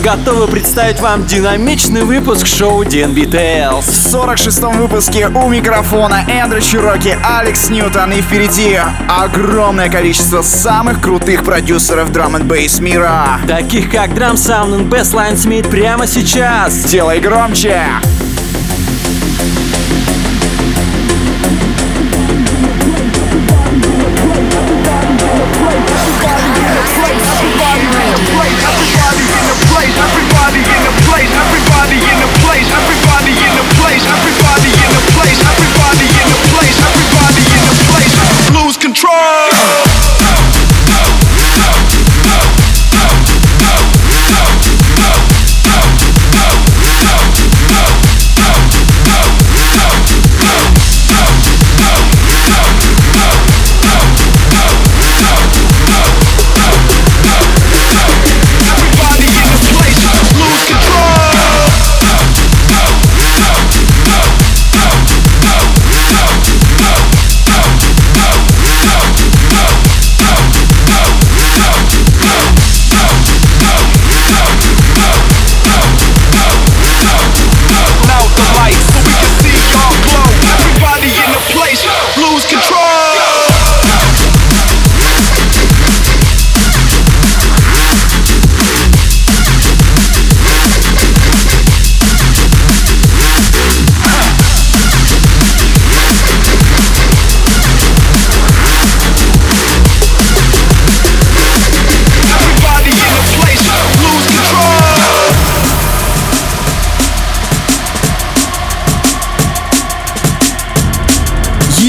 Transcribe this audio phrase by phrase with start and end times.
[0.00, 3.82] готовы представить вам динамичный выпуск шоу DNB Tales.
[3.82, 8.78] В 46-м выпуске у микрофона Эндрю Чироки, Алекс Ньютон и впереди
[9.08, 13.38] огромное количество самых крутых продюсеров драм н бейс мира.
[13.46, 16.74] Таких как Drum Sound и Bassline Smith прямо сейчас.
[16.84, 17.84] Делай громче!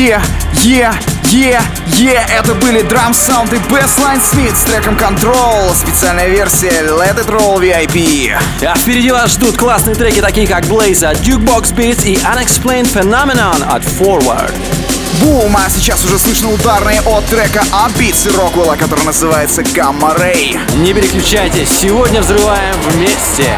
[0.01, 0.19] Е,
[0.65, 0.89] е,
[1.31, 1.59] е,
[1.99, 7.29] е, это были Drum Sound и Bassline Smith с треком Control, специальная версия Let It
[7.29, 8.35] Roll VIP.
[8.65, 13.63] А впереди вас ждут классные треки, такие как Blaze от Jukebox Beats и Unexplained Phenomenon
[13.69, 14.51] от Forward.
[15.19, 20.19] Бум, а сейчас уже слышно ударные от трека от Beats и Роквелла, который называется Gamma
[20.19, 20.59] Ray.
[20.77, 23.55] Не переключайтесь, сегодня взрываем вместе.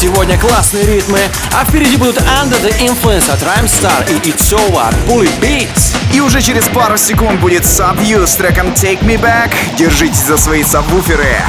[0.00, 1.18] Сегодня классные ритмы.
[1.52, 5.96] А впереди будут Under the Influence от Rhymestar и It's Over Bully Beats.
[6.14, 9.50] И уже через пару секунд будет Subview с треком Take Me Back.
[9.76, 11.42] Держитесь за свои сабвуферы.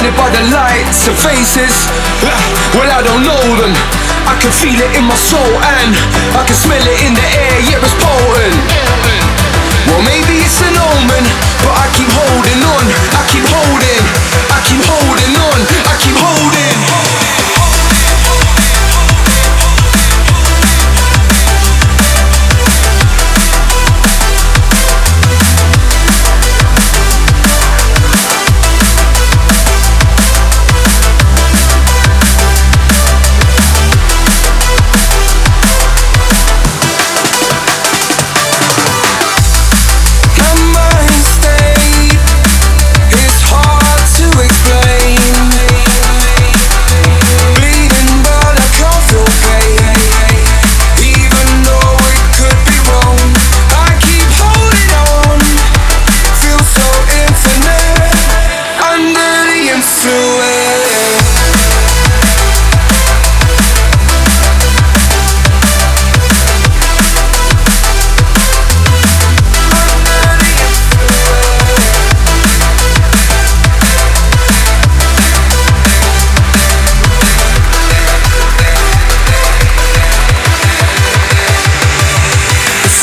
[0.00, 1.84] Blinded by the lights and faces.
[2.72, 3.76] Well, I don't know them.
[4.24, 5.92] I can feel it in my soul and
[6.32, 7.60] I can smell it in the air.
[7.68, 8.56] Yeah, it's potent.
[9.92, 11.24] Well, maybe it's an omen,
[11.60, 12.84] but I keep holding on.
[13.12, 13.99] I keep holding.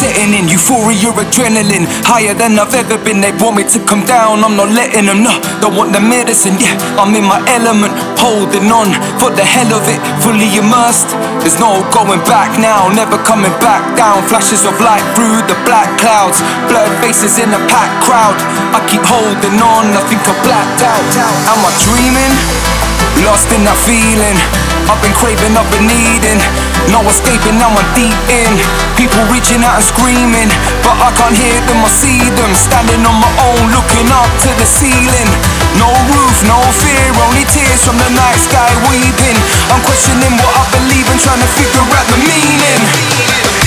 [0.08, 3.20] Euphoria, adrenaline, higher than I've ever been.
[3.20, 5.20] They want me to come down, I'm not letting them.
[5.20, 6.56] No, don't want the medicine.
[6.56, 11.12] Yeah, I'm in my element, holding on for the hell of it, fully immersed.
[11.44, 14.24] There's no going back now, never coming back down.
[14.32, 16.40] Flashes of light through the black clouds,
[16.72, 18.40] blurred faces in a packed crowd.
[18.72, 21.04] I keep holding on, I think I blacked out.
[21.52, 22.34] Am I dreaming?
[23.28, 24.77] Lost in that feeling.
[24.88, 26.40] I've been craving, I've been needing.
[26.92, 28.52] No escaping, now I'm deep in.
[28.96, 30.48] People reaching out and screaming,
[30.80, 32.52] but I can't hear them or see them.
[32.56, 35.30] Standing on my own, looking up to the ceiling.
[35.76, 39.38] No roof, no fear, only tears from the night sky weeping.
[39.76, 43.67] I'm questioning what I believe and trying to figure out the meaning.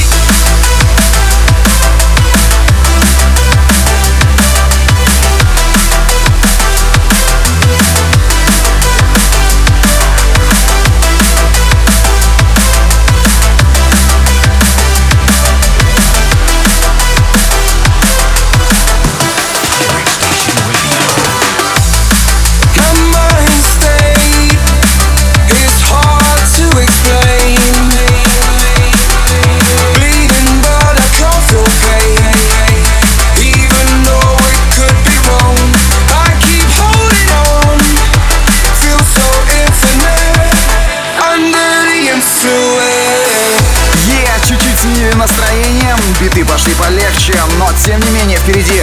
[48.50, 48.82] Впереди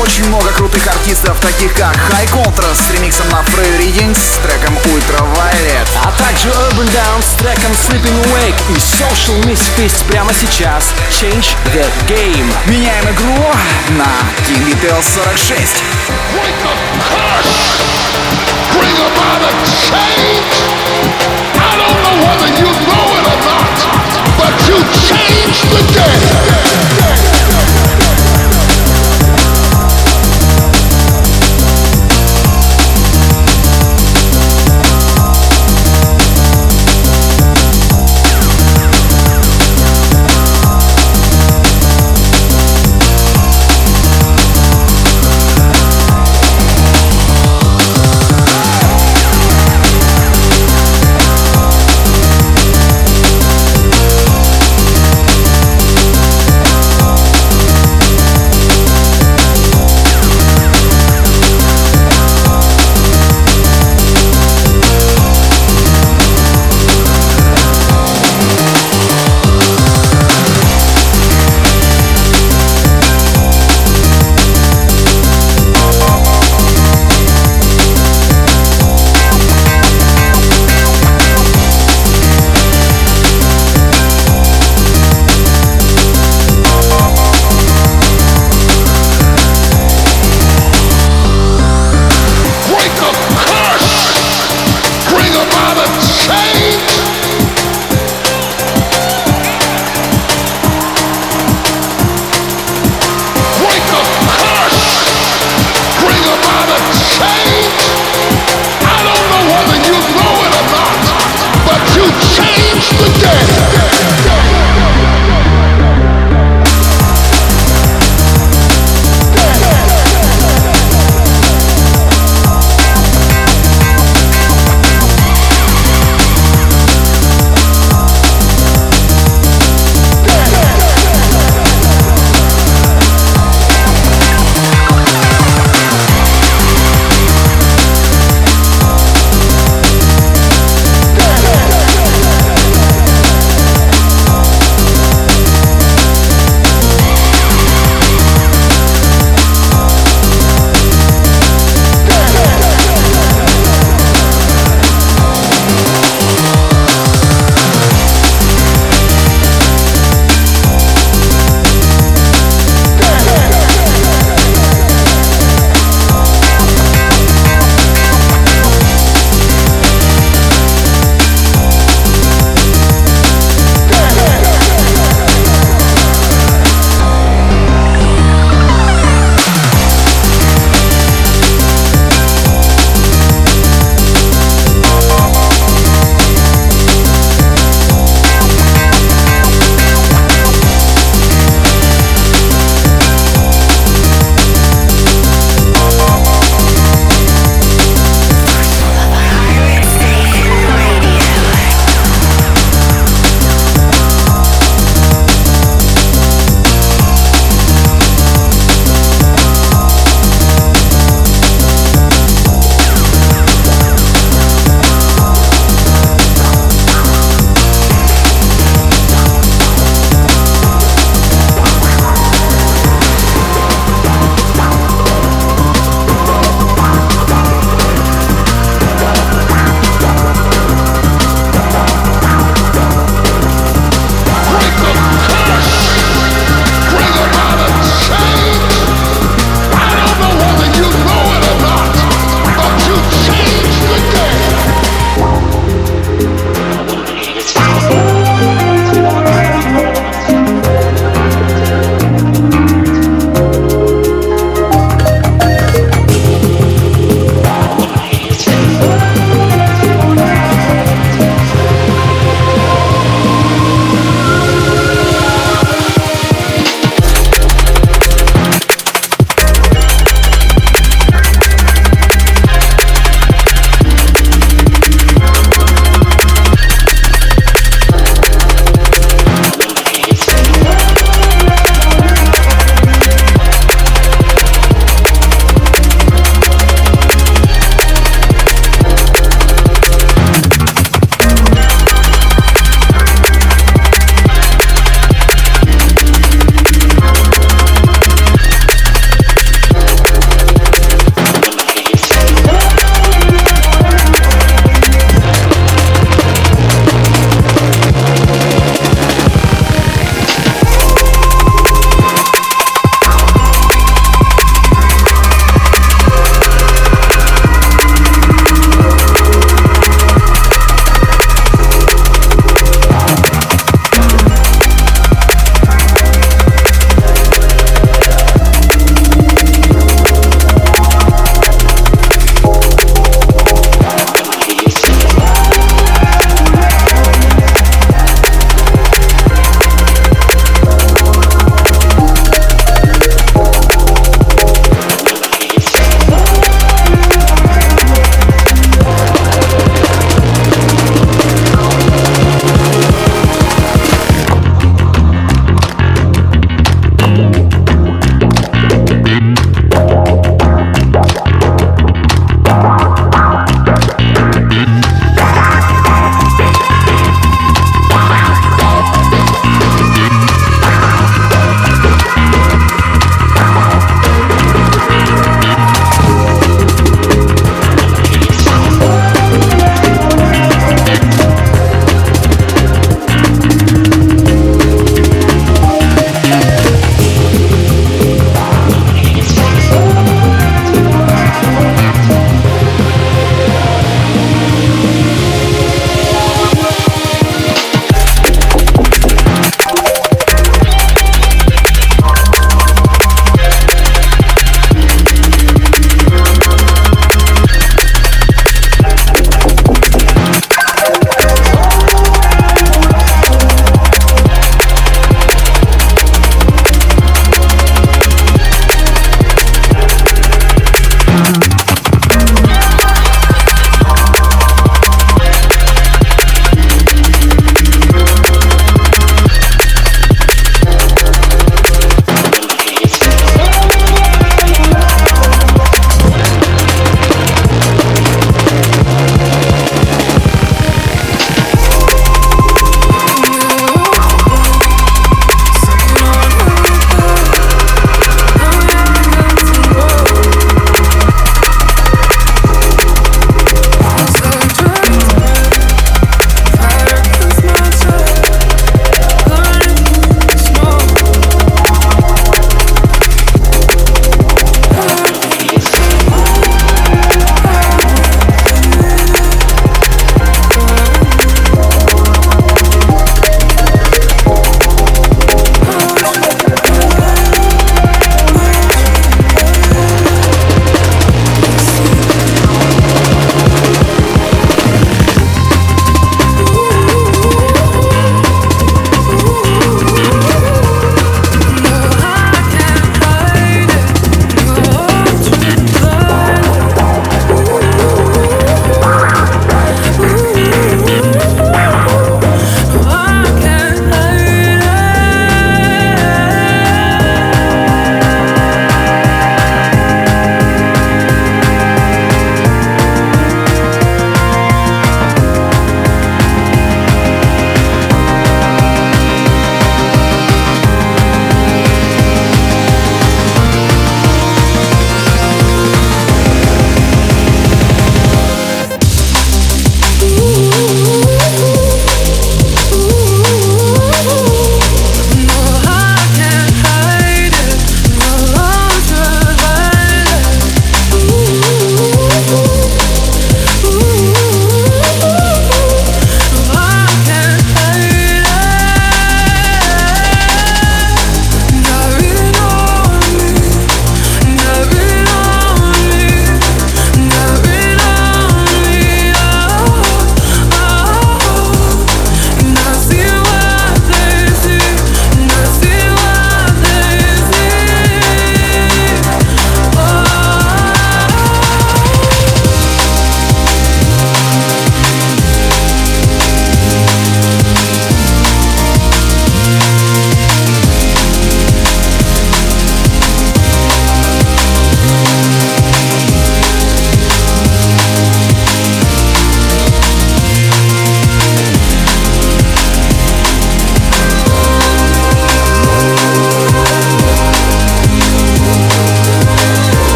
[0.00, 4.78] очень много крутых артистов, таких как High Contrast с ремиксом на Free Reading с треком
[4.84, 5.88] Ultraviolet.
[6.04, 11.84] А также Urban Down с треком Sleeping Awake и Social Misfits прямо сейчас Change the
[12.06, 12.52] Game.
[12.66, 13.52] Меняем игру
[13.90, 14.06] на
[14.46, 15.82] King Detail 46.
[18.72, 19.52] Bring about a
[19.90, 20.07] change.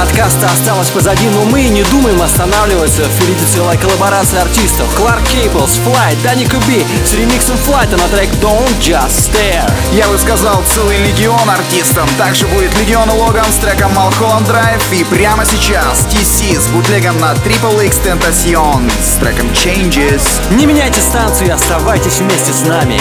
[0.00, 3.02] Подкаста осталось позади, но мы не думаем останавливаться.
[3.04, 4.88] Впереди целая коллаборация артистов.
[4.96, 9.70] Кларк Кейблс, Flight, Дани Куби с ремиксом Flight на трек Don't Just Stare.
[9.92, 12.10] Я бы сказал целый легион артистов.
[12.16, 14.80] Также будет Легион Логан с треком Малхолланд Драйв.
[14.92, 20.22] И прямо сейчас TC с бутлегом на Triple X Tentacion с треком Changes.
[20.52, 22.98] Не меняйте станцию и оставайтесь вместе с нами.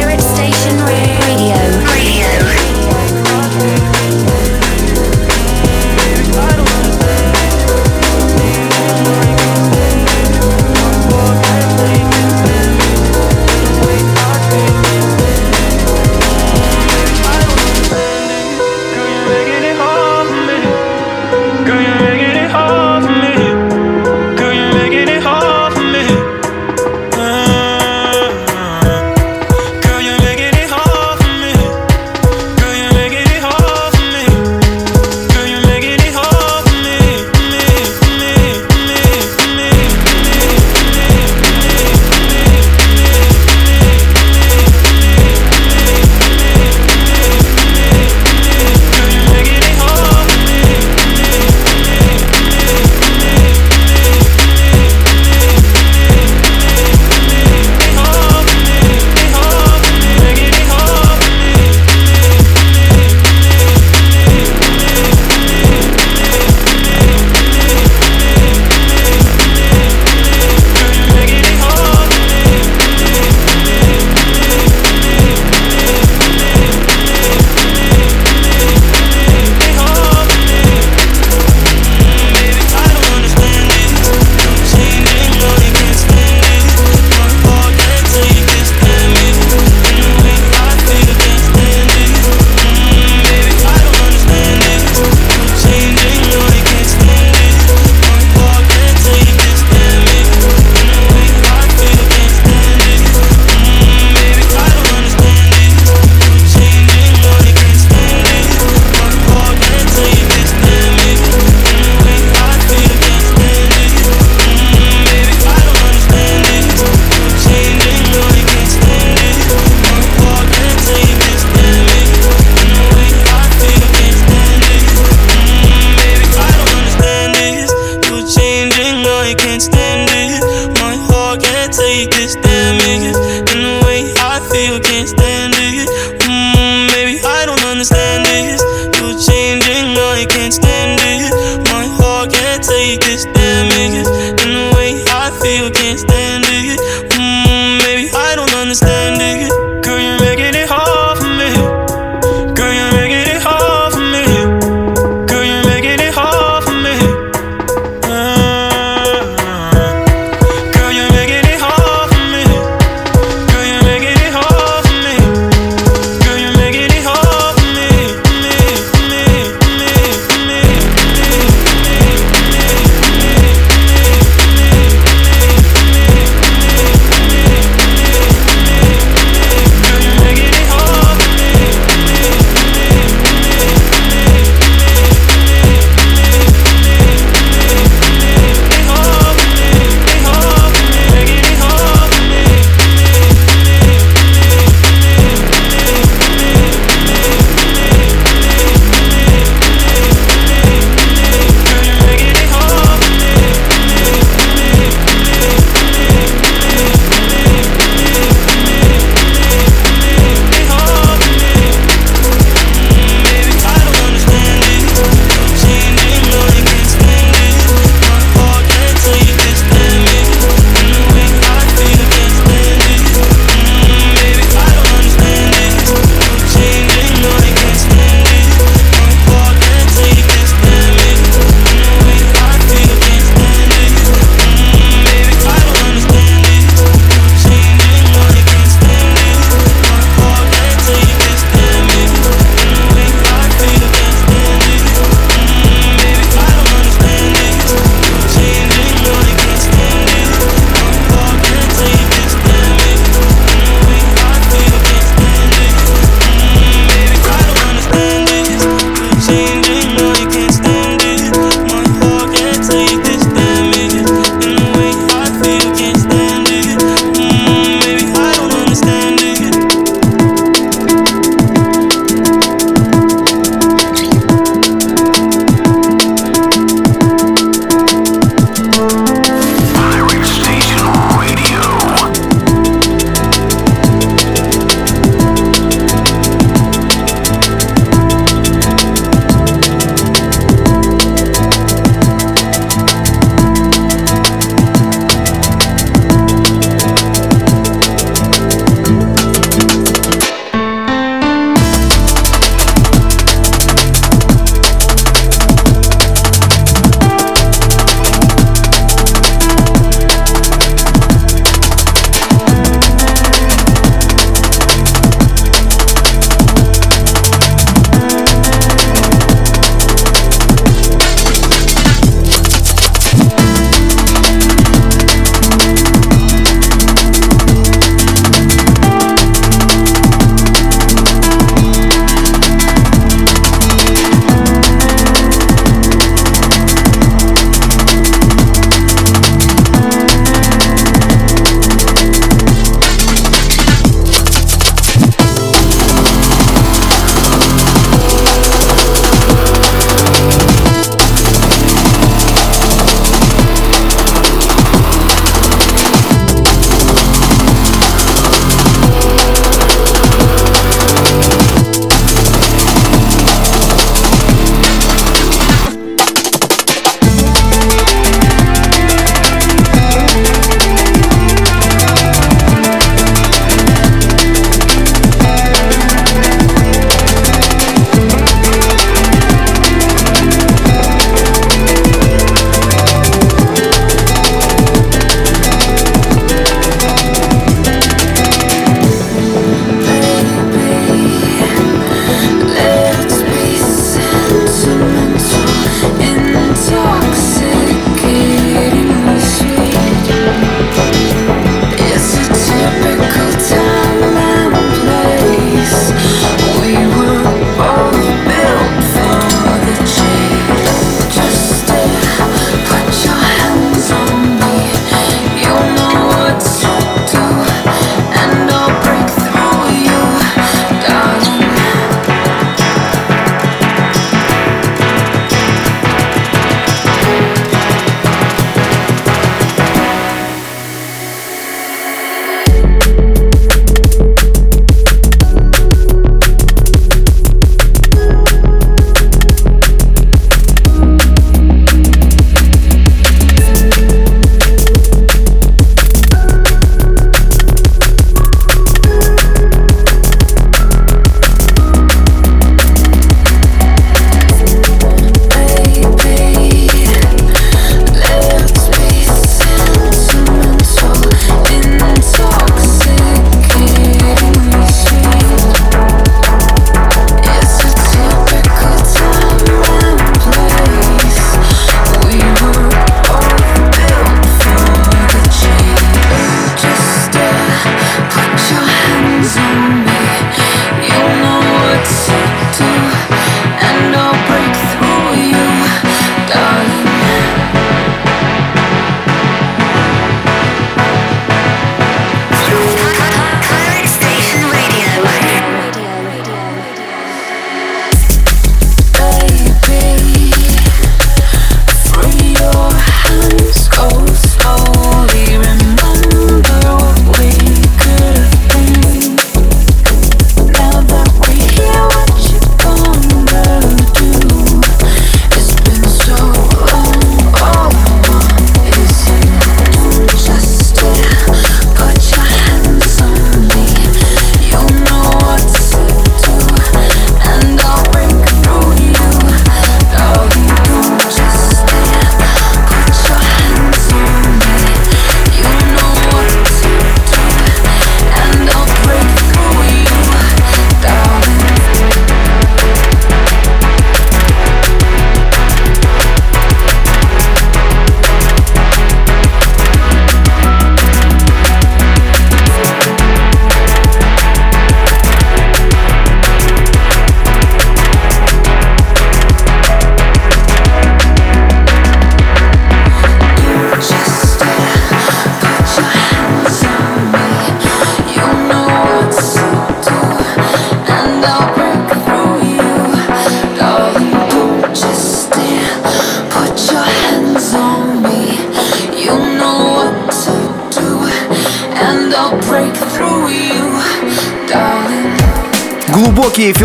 [0.00, 0.79] Pirate Station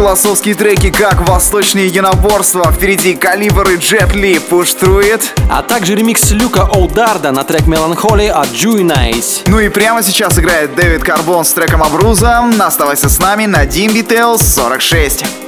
[0.06, 5.96] философские треки, как «Восточные единоборства», впереди «Калибр» и «Джет Ли» «Push Through It», а также
[5.96, 8.50] ремикс Люка Олдарда на трек «Меланхолия» от
[8.84, 9.42] Найс.
[9.48, 12.44] Ну и прямо сейчас играет Дэвид Карбон с треком «Абруза».
[12.60, 15.45] Оставайся с нами на Dim Details 46.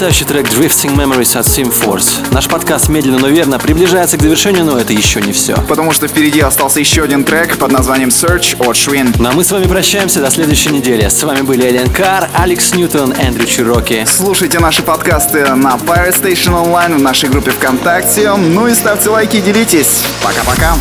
[0.00, 2.26] Потрясающий трек Drifting Memories от Sim Force.
[2.30, 5.54] Наш подкаст медленно, но верно приближается к завершению, но это еще не все.
[5.68, 9.12] Потому что впереди остался еще один трек под названием Search от Швин.
[9.18, 11.06] Ну а мы с вами прощаемся до следующей недели.
[11.06, 14.06] С вами были Элен Кар, Алекс Ньютон, Эндрю Чироки.
[14.06, 18.32] Слушайте наши подкасты на Pirate Station Online в нашей группе ВКонтакте.
[18.32, 20.02] Ну и ставьте лайки делитесь.
[20.22, 20.76] Пока-пока.